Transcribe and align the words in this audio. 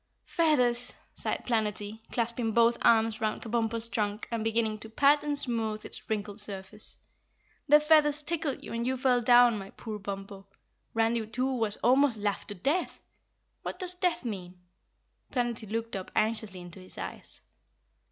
"Feathers!" 0.25 0.95
sighed 1.13 1.45
Planetty, 1.45 1.99
clasping 2.11 2.53
both 2.53 2.75
arms 2.81 3.21
round 3.21 3.43
Kabumpo's 3.43 3.87
trunk 3.87 4.27
and 4.31 4.43
beginning 4.43 4.79
to 4.79 4.89
pat 4.89 5.23
and 5.23 5.37
smooth 5.37 5.85
its 5.85 6.09
wrinkled 6.09 6.39
surface. 6.39 6.97
"The 7.67 7.79
feathers 7.79 8.23
tickled 8.23 8.63
you 8.63 8.73
and 8.73 8.87
you 8.87 8.97
fell 8.97 9.21
down, 9.21 9.59
my 9.59 9.69
poor 9.69 9.99
Bumpo. 9.99 10.47
Randy 10.95 11.27
too 11.27 11.53
was 11.53 11.77
almost 11.83 12.17
laughed 12.17 12.47
to 12.47 12.55
the 12.55 12.61
death. 12.61 12.99
What 13.61 13.77
does 13.77 13.93
death 13.93 14.25
mean?" 14.25 14.57
Planetty 15.31 15.69
looked 15.71 15.95
up 15.95 16.09
anxiously 16.15 16.61
into 16.61 16.79
his 16.79 16.97
eyes. 16.97 17.43